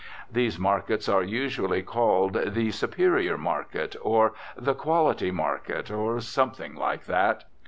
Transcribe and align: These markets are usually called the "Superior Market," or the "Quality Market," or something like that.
These 0.31 0.57
markets 0.57 1.07
are 1.07 1.21
usually 1.21 1.83
called 1.83 2.33
the 2.55 2.71
"Superior 2.71 3.37
Market," 3.37 3.95
or 4.01 4.33
the 4.57 4.73
"Quality 4.73 5.29
Market," 5.29 5.91
or 5.91 6.19
something 6.21 6.73
like 6.73 7.05
that. 7.05 7.43